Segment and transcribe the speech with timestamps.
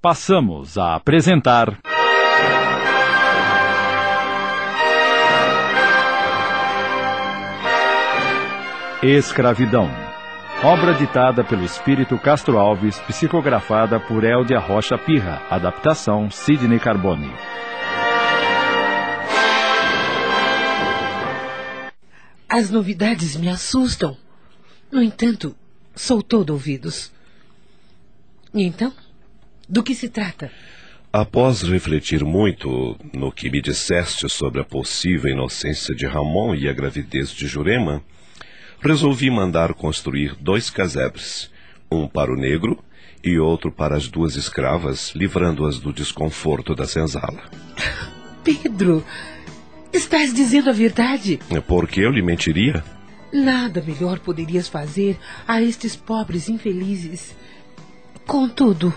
[0.00, 1.78] passamos a apresentar.
[9.02, 9.88] Escravidão.
[10.62, 15.42] Obra ditada pelo espírito Castro Alves, psicografada por Eldia Rocha Pirra.
[15.50, 17.32] Adaptação Sidney Carbone.
[22.48, 24.16] As novidades me assustam.
[24.90, 25.54] No entanto,
[25.94, 27.12] sou todo ouvidos.
[28.54, 28.92] E então?
[29.68, 30.50] Do que se trata?
[31.12, 36.72] Após refletir muito no que me disseste sobre a possível inocência de Ramon e a
[36.72, 38.02] gravidez de Jurema,
[38.80, 41.50] resolvi mandar construir dois casebres,
[41.90, 42.82] um para o negro
[43.22, 47.42] e outro para as duas escravas, livrando-as do desconforto da senzala.
[48.44, 49.04] Pedro,
[49.92, 51.38] estás dizendo a verdade?
[51.66, 52.84] Por que eu lhe mentiria?
[53.32, 57.36] Nada melhor poderias fazer a estes pobres infelizes.
[58.26, 58.94] Contudo,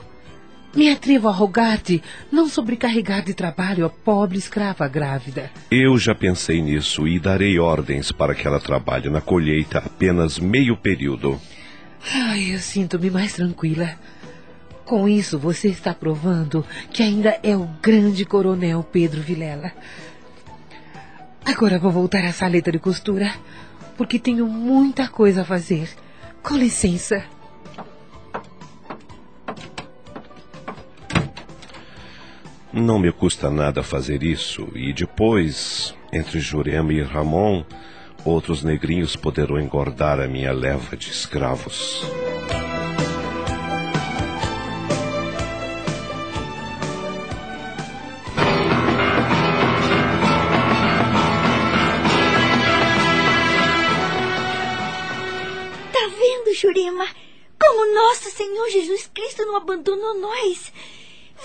[0.75, 5.51] me atrevo a rogar-te não sobrecarregar de trabalho a pobre escrava grávida.
[5.69, 10.77] Eu já pensei nisso e darei ordens para que ela trabalhe na colheita apenas meio
[10.77, 11.39] período.
[12.13, 13.97] Ai, eu sinto-me mais tranquila.
[14.85, 19.71] Com isso, você está provando que ainda é o grande coronel Pedro Vilela.
[21.45, 23.33] Agora vou voltar à saleta de costura,
[23.97, 25.89] porque tenho muita coisa a fazer.
[26.41, 27.23] Com licença.
[32.73, 37.65] Não me custa nada fazer isso, e depois, entre Jurema e Ramon,
[38.23, 42.01] outros negrinhos poderão engordar a minha leva de escravos.
[55.91, 57.05] Tá vendo, Jurema?
[57.61, 60.71] Como nosso Senhor Jesus Cristo não abandonou nós.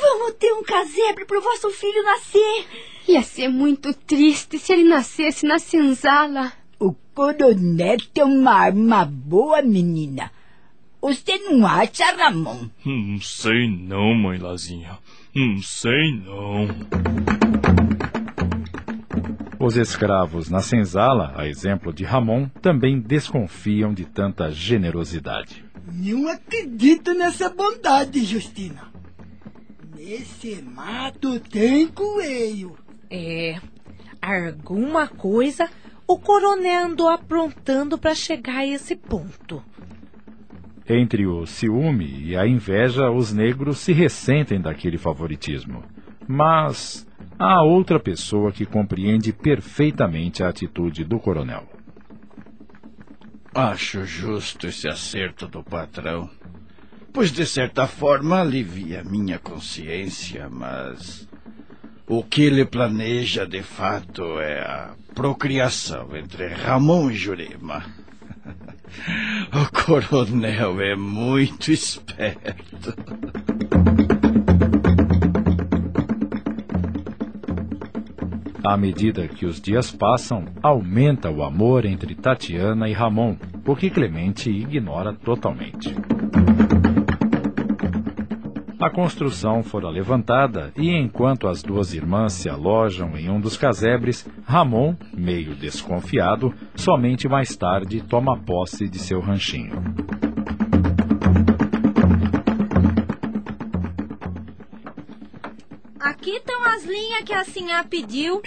[0.00, 2.66] Vamos ter um casebre pro vosso filho nascer.
[3.08, 6.52] Ia ser muito triste se ele nascesse na senzala.
[6.78, 10.30] O coronel tem uma arma boa, menina.
[11.00, 12.68] Você não acha, Ramon?
[12.84, 14.98] Não sei não, mãe Lazinha.
[15.34, 16.68] Não sei não.
[19.58, 25.64] Os escravos na senzala, a exemplo de Ramon, também desconfiam de tanta generosidade.
[25.92, 28.95] Não acredito nessa bondade, Justina.
[29.96, 32.76] Nesse mato tem coelho.
[33.10, 33.58] É,
[34.20, 35.70] alguma coisa
[36.06, 39.62] o coronel andou aprontando para chegar a esse ponto.
[40.86, 45.82] Entre o ciúme e a inveja, os negros se ressentem daquele favoritismo.
[46.28, 47.06] Mas
[47.38, 51.66] há outra pessoa que compreende perfeitamente a atitude do coronel.
[53.54, 56.28] Acho justo esse acerto do patrão.
[57.16, 61.26] Pois de certa forma alivia minha consciência, mas
[62.06, 67.82] o que ele planeja de fato é a procriação entre Ramon e Jurema.
[69.50, 72.94] O coronel é muito esperto.
[78.62, 83.88] À medida que os dias passam, aumenta o amor entre Tatiana e Ramon, o que
[83.90, 85.94] Clemente ignora totalmente.
[88.86, 94.24] A construção fora levantada e enquanto as duas irmãs se alojam em um dos casebres,
[94.44, 99.82] Ramon, meio desconfiado, somente mais tarde toma posse de seu ranchinho.
[105.98, 108.40] Aqui estão as linhas que a senhora pediu.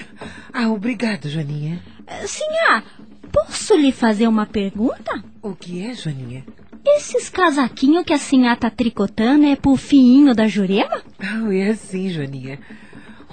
[0.53, 1.83] Ah, obrigado, Joaninha.
[2.25, 2.81] Senhora,
[3.29, 5.21] posso lhe fazer uma pergunta?
[5.41, 6.45] O que é, Joaninha?
[6.85, 11.01] Esses casaquinhos que a senhora tá tricotando é pro fiinho da Jurema?
[11.19, 12.59] Oh, é assim, Joaninha.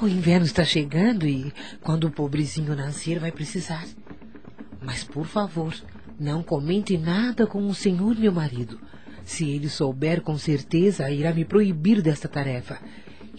[0.01, 3.85] O inverno está chegando e quando o pobrezinho nascer vai precisar.
[4.83, 5.75] Mas, por favor,
[6.19, 8.79] não comente nada com o senhor, meu marido.
[9.25, 12.79] Se ele souber com certeza, irá me proibir desta tarefa.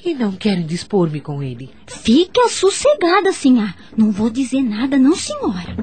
[0.04, 1.70] E não quero indispor-me com ele.
[1.88, 3.74] Fique sossegada, senhora.
[3.96, 5.76] Não vou dizer nada, não, senhora.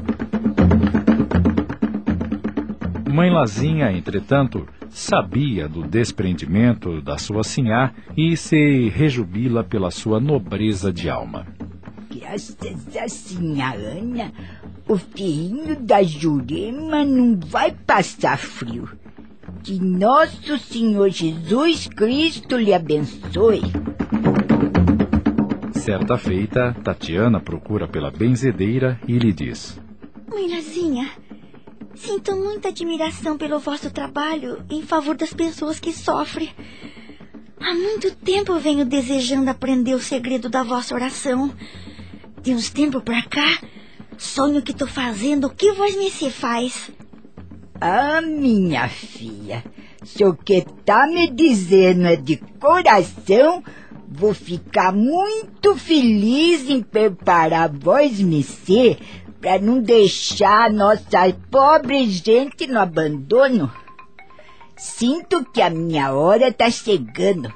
[3.14, 10.92] Mãe Lazinha, entretanto, sabia do desprendimento da sua sinhá e se rejubila pela sua nobreza
[10.92, 11.46] de alma.
[12.10, 12.56] Graças
[12.96, 14.32] a Sinha Ana,
[14.88, 18.88] o filhinho da Jurema não vai passar frio.
[19.62, 23.62] Que nosso Senhor Jesus Cristo lhe abençoe.
[25.70, 29.80] Certa feita, Tatiana procura pela benzedeira e lhe diz:
[30.28, 31.08] Mãe Lazinha,
[31.94, 36.50] sinto muita admiração pelo vosso trabalho em favor das pessoas que sofrem.
[37.60, 41.52] Há muito tempo venho desejando aprender o segredo da vossa oração.
[42.42, 43.58] De uns tempos pra cá,
[44.18, 46.90] sonho que tô fazendo o que vos me se faz.
[47.80, 49.64] Ah, minha filha,
[50.02, 53.64] se o que tá me dizendo é de coração,
[54.08, 58.98] vou ficar muito feliz em preparar vós me ser
[59.44, 63.70] para não deixar nossa pobre gente no abandono.
[64.74, 67.52] Sinto que a minha hora está chegando.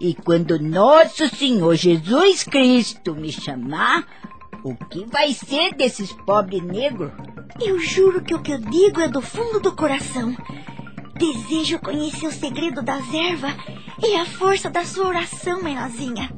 [0.00, 4.06] E quando nosso Senhor Jesus Cristo me chamar,
[4.62, 7.10] o que vai ser desses pobres negros?
[7.60, 10.32] Eu juro que o que eu digo é do fundo do coração.
[11.18, 13.52] Desejo conhecer o segredo das ervas
[14.00, 16.30] e a força da sua oração, mãezinha.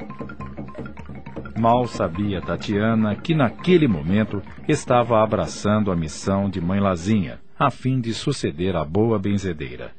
[1.59, 8.01] Mal sabia Tatiana que naquele momento estava abraçando a missão de Mãe Lazinha, a fim
[8.01, 9.91] de suceder a boa benzedeira.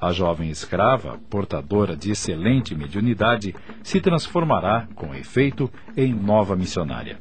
[0.00, 7.16] A jovem escrava, portadora de excelente mediunidade, se transformará, com efeito, em nova missionária.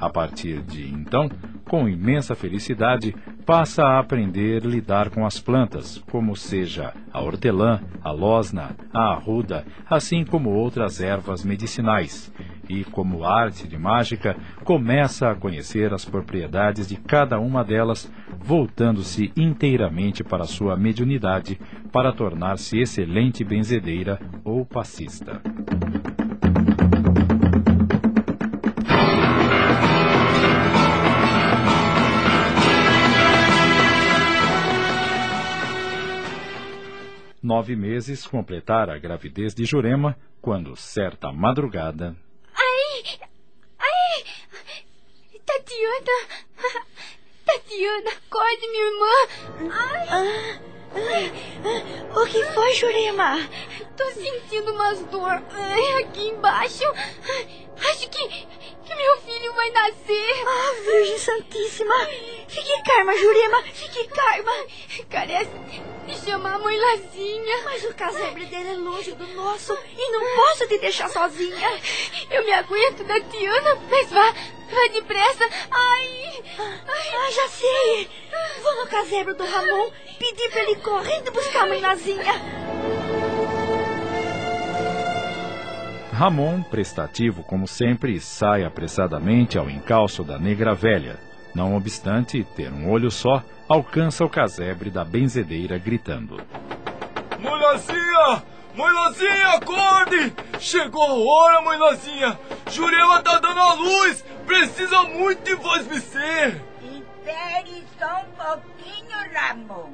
[0.00, 1.30] A partir de então,
[1.64, 3.14] com imensa felicidade,
[3.48, 9.14] passa a aprender a lidar com as plantas, como seja a hortelã, a losna, a
[9.14, 12.30] arruda, assim como outras ervas medicinais,
[12.68, 19.32] e, como arte de mágica, começa a conhecer as propriedades de cada uma delas, voltando-se
[19.34, 21.58] inteiramente para sua mediunidade
[21.90, 25.40] para tornar-se excelente benzedeira ou passista.
[37.48, 42.14] Nove meses completara a gravidez de Jurema, quando, certa madrugada,
[42.54, 43.18] Ai!
[43.78, 44.24] Ai!
[45.46, 46.16] Tatiana!
[47.46, 49.72] Tatiana, acorde, minha irmã!
[49.72, 50.08] Ai!
[50.10, 50.60] Ah,
[51.64, 53.38] ah, o que foi, Jurema?
[53.96, 56.84] Tô sentindo umas dor ai, aqui embaixo.
[57.78, 60.44] Acho que, que meu filho vai nascer.
[60.46, 61.94] Ah, Virgem Santíssima!
[62.46, 63.62] Fique calma, Jurema!
[63.72, 64.52] Fique calma!
[65.08, 65.97] Carece
[66.28, 67.64] chamar a mãe Lazinha.
[67.64, 71.80] Mas o casebre dele é longe do nosso e não posso te deixar sozinha.
[72.30, 75.44] Eu me aguento da Tiana, mas vá, vá depressa.
[75.70, 76.44] Ai!
[76.58, 78.08] Ai, ah, já sei!
[78.62, 82.34] Vou no casebre do Ramon pedir pra ele ir correndo buscar a mãe Lazinha.
[86.12, 91.27] Ramon, prestativo como sempre, sai apressadamente ao encalço da negra velha.
[91.54, 96.40] Não obstante ter um olho só, alcança o casebre da benzedeira gritando:
[97.38, 98.42] Mulherzinha!
[98.74, 100.32] Mulherzinha, acorde!
[100.60, 102.38] Chegou a hora, mulherzinha!
[102.70, 104.24] Jurema tá dando a luz!
[104.46, 106.62] Precisa muito de vós me ser!
[106.82, 109.90] Espere só um pouquinho, Ramon.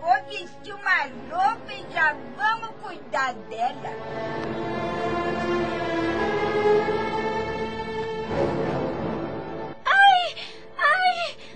[0.00, 5.29] Vou vestir uma roupa e já vamos cuidar dela.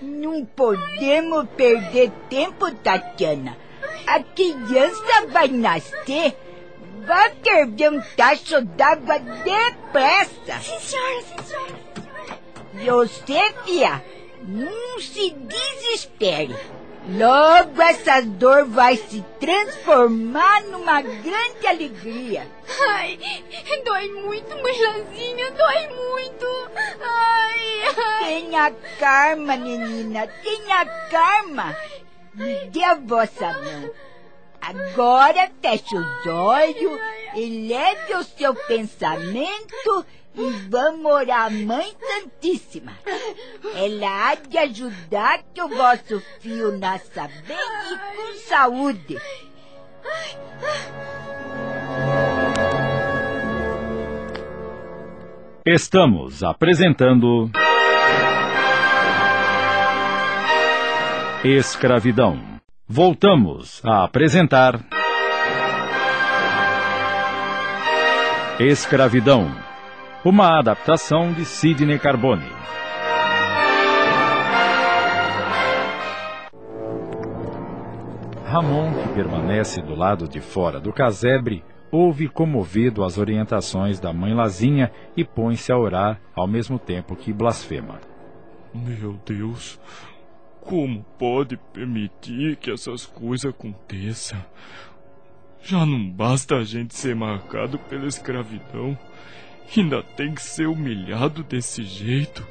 [0.01, 3.57] Não podemos perder tempo, Tatiana.
[4.05, 6.35] A criança vai nascer.
[7.05, 10.59] Vai perder um tacho d'água depressa.
[10.61, 11.85] Sim, senhora, sim, senhora.
[12.83, 14.03] Você, fia,
[14.47, 16.55] não se desespere.
[17.07, 22.47] Logo essa dor vai se transformar numa grande alegria.
[22.87, 23.19] Ai,
[23.85, 26.45] dói muito, mãelazinha, dói muito.
[26.99, 28.23] Ai, ai.
[28.25, 31.77] Tenha calma, menina, tenha calma.
[32.33, 33.91] Me dê a vossa mão.
[34.59, 36.99] Agora feche os olhos,
[37.35, 40.24] eleve o seu pensamento e
[40.69, 42.93] vamos orar Mãe Santíssima.
[43.75, 49.17] Ela há de ajudar que o vosso filho nasça bem e com saúde.
[55.65, 57.49] Estamos apresentando.
[61.43, 62.39] Escravidão.
[62.87, 64.79] Voltamos a apresentar.
[68.59, 69.64] Escravidão.
[70.25, 72.49] Uma adaptação de Sidney Carbone.
[78.43, 84.33] Ramon, que permanece do lado de fora do casebre, ouve comovido as orientações da mãe
[84.33, 88.01] Lazinha e põe-se a orar ao mesmo tempo que blasfema.
[88.73, 89.79] Meu Deus,
[90.59, 94.43] como pode permitir que essas coisas aconteçam?
[95.61, 98.97] Já não basta a gente ser marcado pela escravidão,
[99.75, 102.45] ainda tem que ser humilhado desse jeito.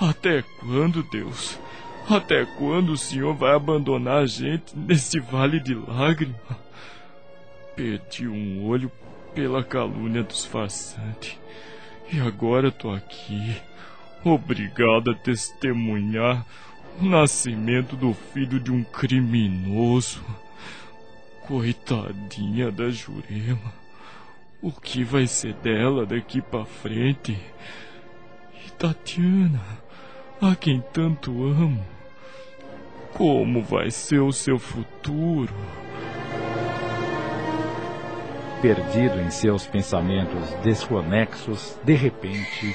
[0.00, 1.58] Até quando, Deus?
[2.08, 6.38] Até quando o Senhor vai abandonar a gente nesse vale de lágrimas?
[7.74, 8.90] Perdi um olho
[9.34, 11.38] pela calúnia dos farsantes.
[12.12, 13.56] E agora tô aqui,
[14.22, 16.44] obrigado a testemunhar
[17.00, 20.22] o nascimento do filho de um criminoso.
[21.46, 23.83] Coitadinha da Jurema.
[24.64, 27.38] O que vai ser dela daqui para frente?
[28.66, 29.60] E Tatiana,
[30.40, 31.84] a quem tanto amo,
[33.12, 35.52] como vai ser o seu futuro?
[38.62, 42.74] Perdido em seus pensamentos desconexos, de repente.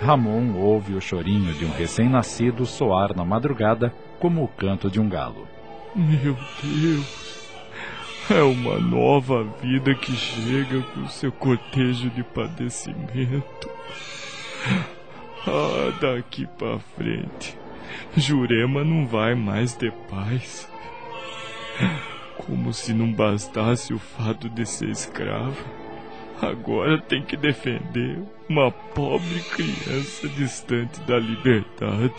[0.00, 5.10] Ramon ouve o chorinho de um recém-nascido soar na madrugada como o canto de um
[5.10, 5.46] galo.
[5.94, 7.39] Meu Deus!
[8.28, 13.70] É uma nova vida que chega com seu cortejo de padecimento.
[15.46, 17.56] Ah, daqui pra frente,
[18.16, 20.68] Jurema não vai mais ter paz.
[22.36, 25.64] Como se não bastasse o fato de ser escrava,
[26.42, 32.14] agora tem que defender uma pobre criança distante da liberdade.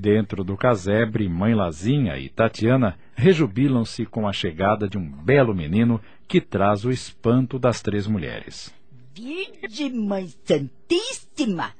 [0.00, 6.00] Dentro do casebre, Mãe Lazinha e Tatiana rejubilam-se com a chegada de um belo menino
[6.28, 8.72] que traz o espanto das três mulheres.
[9.12, 11.72] Virgem Mãe Santíssima!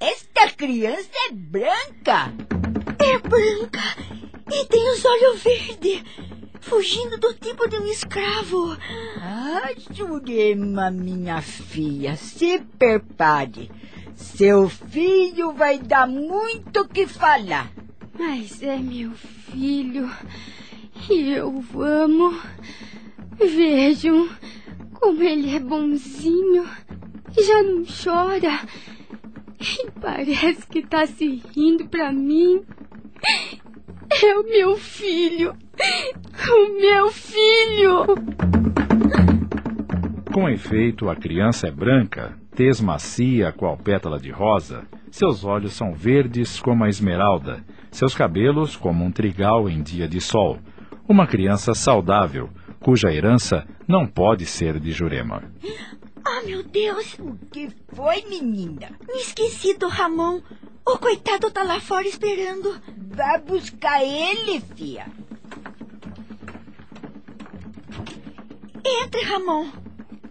[0.00, 2.34] Esta criança é branca!
[2.98, 3.96] É branca
[4.50, 6.02] e tem os olhos verdes,
[6.62, 8.76] fugindo do tipo de um escravo.
[9.22, 13.70] Ah, Jurema, minha filha, se prepare.
[14.16, 17.70] Seu filho vai dar muito o que falar.
[18.18, 20.10] Mas é meu filho.
[21.08, 22.34] E eu amo.
[23.38, 24.28] Vejam
[24.94, 26.66] como ele é bonzinho.
[27.38, 28.66] Já não chora.
[29.60, 32.64] E parece que tá se rindo pra mim.
[34.22, 35.54] É o meu filho.
[36.48, 38.06] O meu filho.
[40.32, 45.92] Com efeito, a criança é branca, tez macia qual pétala de rosa, seus olhos são
[45.92, 50.58] verdes como a esmeralda, seus cabelos como um trigal em dia de sol.
[51.06, 52.48] Uma criança saudável,
[52.80, 55.42] cuja herança não pode ser de Jurema.
[56.28, 57.16] Ah, meu Deus!
[57.20, 58.90] O que foi, menina?
[59.06, 60.40] Me esqueci do Ramon.
[60.84, 62.74] O coitado tá lá fora esperando.
[63.14, 65.06] Vá buscar ele, fia.
[68.84, 69.85] Entre, Ramon.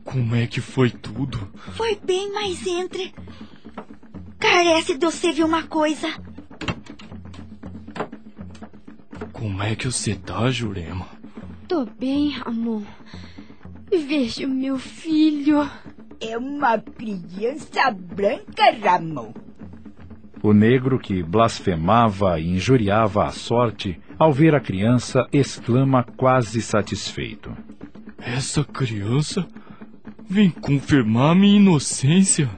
[0.05, 1.51] Como é que foi tudo?
[1.75, 3.13] Foi bem, mas entre.
[4.39, 6.07] Carece de você ver uma coisa.
[9.33, 11.07] Como é que você tá, Jurema?
[11.67, 12.83] Tô bem, Ramon.
[13.89, 15.69] Vejo meu filho.
[16.21, 19.33] É uma criança branca, Ramon.
[20.41, 27.51] O negro que blasfemava e injuriava a sorte, ao ver a criança, exclama quase satisfeito:
[28.19, 29.47] Essa criança
[30.29, 32.49] vem confirmar minha inocência.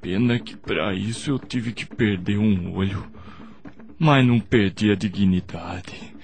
[0.00, 3.04] Pena que para isso eu tive que perder um olho,
[3.98, 6.14] mas não perdi a dignidade.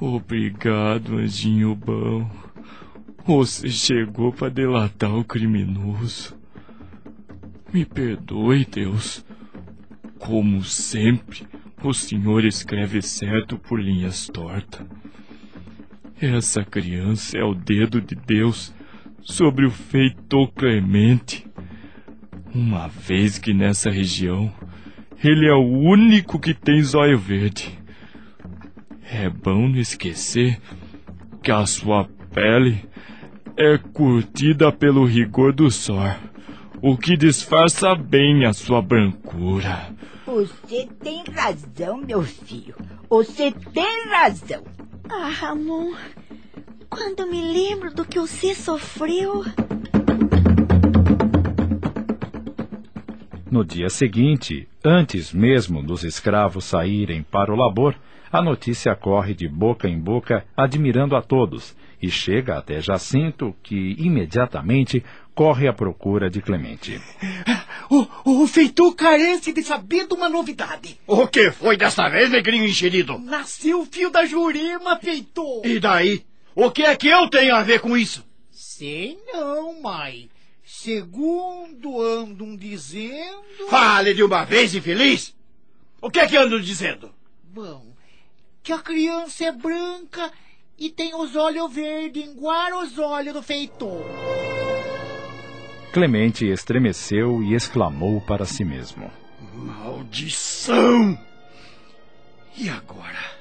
[0.00, 2.28] Obrigado, anjinho bom.
[3.26, 6.34] Você chegou para delatar o criminoso.
[7.72, 9.24] Me perdoe, Deus.
[10.18, 11.46] Como sempre,
[11.82, 14.86] o senhor escreve certo por linhas tortas.
[16.20, 18.74] Essa criança é o dedo de Deus
[19.22, 21.46] sobre o feitor Clemente.
[22.54, 24.52] Uma vez que nessa região
[25.24, 27.70] ele é o único que tem zóio verde.
[29.10, 30.60] É bom não esquecer
[31.42, 32.84] que a sua pele
[33.56, 36.14] é curtida pelo rigor do sol,
[36.82, 39.88] o que disfarça bem a sua brancura.
[40.30, 42.76] Você tem razão, meu filho.
[43.08, 44.62] Você tem razão.
[45.08, 45.92] Ah, Ramon,
[46.88, 49.44] quando me lembro do que você sofreu.
[53.50, 57.96] No dia seguinte, antes mesmo dos escravos saírem para o labor,
[58.30, 63.96] a notícia corre de boca em boca, admirando a todos, e chega até Jacinto, que
[63.98, 67.00] imediatamente corre à procura de Clemente.
[67.88, 71.00] O, o feitor carece de saber de uma novidade.
[71.06, 73.18] O que foi desta vez, negrinho enxerido?
[73.18, 75.64] Nasceu o fio da Jurema, feitor.
[75.64, 76.24] E daí?
[76.54, 78.24] O que é que eu tenho a ver com isso?
[78.50, 80.28] Sei não, mãe.
[80.64, 83.68] Segundo andam dizendo.
[83.68, 85.34] Fale de uma vez, infeliz!
[86.00, 87.12] O que é que andam dizendo?
[87.42, 87.86] Bom,
[88.62, 90.32] que a criança é branca
[90.78, 94.02] e tem os olhos verdes, igual os olhos do feitor.
[95.92, 99.10] Clemente estremeceu e exclamou para si mesmo:
[99.54, 101.18] Maldição!
[102.56, 103.40] E agora?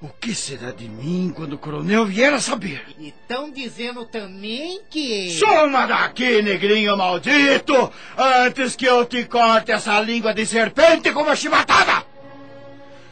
[0.00, 2.82] O que será de mim quando o coronel vier a saber?
[2.98, 5.30] E estão dizendo também que.
[5.38, 7.92] Soma daqui, negrinho maldito!
[8.16, 12.04] Antes que eu te corte essa língua de serpente como a chibatada!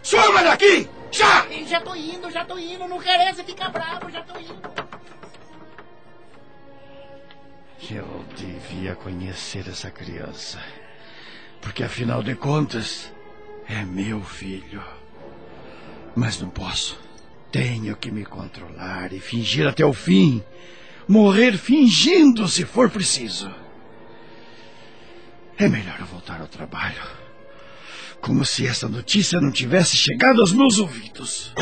[0.03, 0.89] Soma daqui!
[1.13, 1.47] Já!
[1.67, 2.89] Já tô indo, já tô indo.
[2.89, 4.80] Não querem ficar bravo, já tô indo.
[7.89, 10.59] Eu devia conhecer essa criança.
[11.61, 13.13] Porque afinal de contas,
[13.69, 14.83] é meu filho.
[16.15, 16.99] Mas não posso.
[17.51, 20.43] Tenho que me controlar e fingir até o fim.
[21.09, 23.53] Morrer fingindo se for preciso.
[25.59, 27.03] É melhor eu voltar ao trabalho.
[28.21, 31.53] Como se essa notícia não tivesse chegado aos meus ouvidos.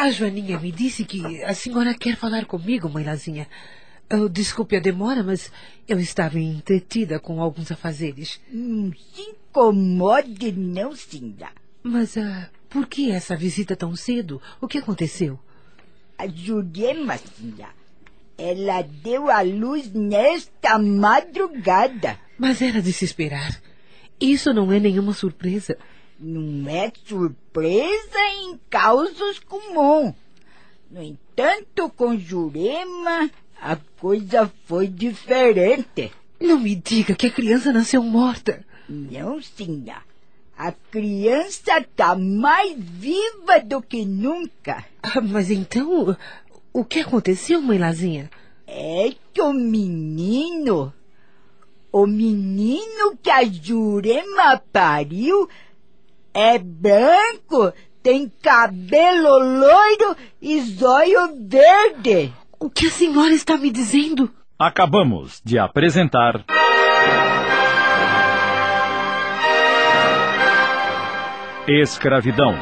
[0.00, 3.46] A Joaninha me disse que a senhora quer falar comigo, mãe Lazinha.
[4.10, 5.52] Oh, desculpe a demora, mas
[5.86, 8.40] eu estava entretida com alguns afazeres.
[8.50, 11.48] Não se incomode, não, Cinda.
[11.82, 14.40] Mas ah, por que essa visita tão cedo?
[14.58, 15.38] O que aconteceu?
[16.16, 17.68] A Jurema, Cinda,
[18.38, 22.18] ela deu à luz nesta madrugada.
[22.38, 23.60] Mas era de se esperar.
[24.18, 25.76] Isso não é nenhuma surpresa.
[26.22, 30.14] Não é surpresa em causos comuns.
[30.90, 36.12] No entanto, com Jurema, a coisa foi diferente.
[36.38, 38.62] Não me diga que a criança nasceu morta.
[38.86, 40.02] Não, Sinha.
[40.58, 44.84] A criança está mais viva do que nunca.
[45.02, 46.14] Ah, mas então,
[46.70, 48.30] o que aconteceu, mãe Lazinha?
[48.66, 50.92] É que o menino,
[51.90, 55.48] o menino que a Jurema pariu,
[56.34, 57.72] é branco,
[58.02, 62.32] tem cabelo loiro e zóio verde.
[62.58, 64.30] O que a senhora está me dizendo?
[64.58, 66.44] Acabamos de apresentar.
[71.66, 72.54] Escravidão.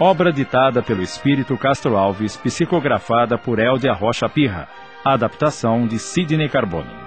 [0.00, 4.68] Obra ditada pelo Espírito Castro Alves, psicografada por Eldia Rocha Pirra.
[5.04, 7.01] Adaptação de Sidney Carbone.